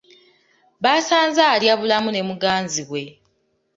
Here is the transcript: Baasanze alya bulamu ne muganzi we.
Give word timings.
Baasanze 0.83 1.41
alya 1.53 1.73
bulamu 1.79 2.09
ne 2.11 2.21
muganzi 2.29 2.83
we. 2.91 3.03